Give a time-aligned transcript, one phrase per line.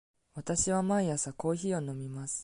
[0.33, 2.39] わたしは毎朝コーヒーを飲みます。